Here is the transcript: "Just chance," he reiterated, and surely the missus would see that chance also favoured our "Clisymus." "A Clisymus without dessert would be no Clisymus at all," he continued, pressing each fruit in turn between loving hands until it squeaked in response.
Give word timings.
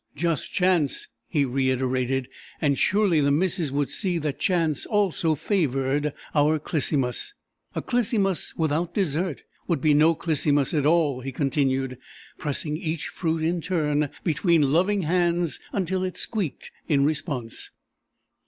"Just 0.15 0.51
chance," 0.51 1.07
he 1.27 1.45
reiterated, 1.45 2.27
and 2.59 2.75
surely 2.75 3.21
the 3.21 3.29
missus 3.29 3.71
would 3.71 3.91
see 3.91 4.17
that 4.17 4.39
chance 4.39 4.87
also 4.87 5.35
favoured 5.35 6.11
our 6.33 6.57
"Clisymus." 6.57 7.35
"A 7.75 7.83
Clisymus 7.83 8.55
without 8.57 8.95
dessert 8.95 9.43
would 9.67 9.79
be 9.79 9.93
no 9.93 10.15
Clisymus 10.15 10.73
at 10.73 10.87
all," 10.87 11.21
he 11.21 11.31
continued, 11.31 11.99
pressing 12.39 12.77
each 12.77 13.09
fruit 13.09 13.43
in 13.43 13.61
turn 13.61 14.09
between 14.23 14.73
loving 14.73 15.03
hands 15.03 15.59
until 15.71 16.03
it 16.03 16.17
squeaked 16.17 16.71
in 16.87 17.05
response. 17.05 17.69